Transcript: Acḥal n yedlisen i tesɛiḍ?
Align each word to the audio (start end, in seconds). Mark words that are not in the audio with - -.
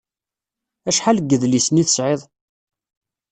Acḥal 0.89 1.17
n 1.21 1.27
yedlisen 1.29 1.81
i 1.81 1.83
tesɛiḍ? 1.85 2.21